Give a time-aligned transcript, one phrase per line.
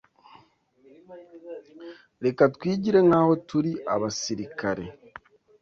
[2.25, 4.85] Reka twigire nkaho turi abasirikare.